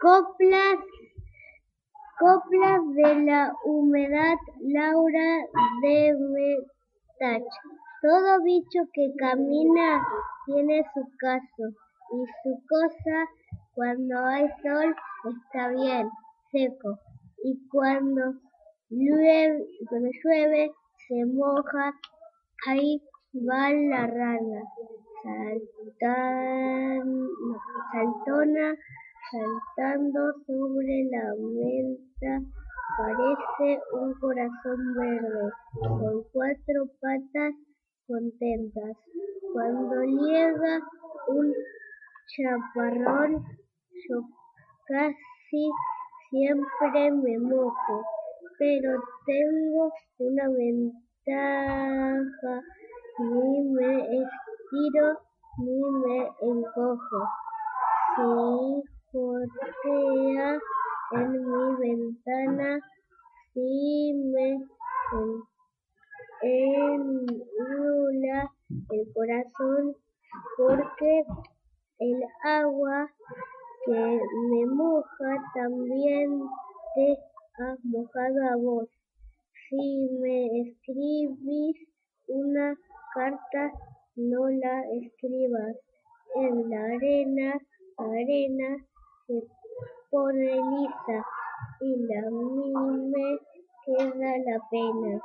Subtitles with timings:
[0.00, 0.78] Coplas,
[2.18, 5.44] coplas de la humedad, Laura
[5.82, 7.44] de Metach.
[8.00, 10.02] Todo bicho que camina
[10.46, 11.64] tiene su caso
[12.12, 13.28] y su cosa.
[13.74, 14.96] Cuando hay sol
[15.36, 16.08] está bien
[16.50, 16.98] seco
[17.44, 18.22] y cuando
[18.88, 20.72] llueve, cuando llueve
[21.08, 21.92] se moja.
[22.68, 23.02] Ahí
[23.34, 24.62] va la rana,
[26.00, 27.28] saltan,
[27.92, 28.78] saltona
[29.30, 32.42] saltando sobre la mesa
[32.96, 37.54] parece un corazón verde con cuatro patas
[38.06, 38.96] contentas.
[39.52, 40.80] Cuando llega
[41.28, 41.52] un
[42.26, 43.44] chaparrón
[44.08, 44.22] yo
[44.86, 45.70] casi
[46.30, 48.02] siempre me mojo,
[48.58, 52.62] pero tengo una ventaja,
[53.18, 55.18] ni me estiro
[55.58, 57.28] ni me encojo.
[59.20, 60.58] Jotea
[61.12, 62.80] en mi ventana
[63.52, 64.48] si me
[66.40, 68.38] enrula
[68.88, 69.94] el corazón
[70.56, 71.24] porque
[71.98, 73.12] el agua
[73.84, 76.40] que me moja también
[76.94, 77.18] te
[77.58, 78.88] ha mojado a vos.
[79.68, 81.76] Si me escribís
[82.26, 82.74] una
[83.14, 83.70] carta,
[84.16, 85.76] no la escribas
[86.36, 87.60] en la arena,
[87.98, 88.86] arena
[89.30, 89.46] se
[90.10, 91.24] pone lisa
[91.80, 92.72] y la mí
[93.12, 93.38] me
[93.84, 95.22] queda la pena.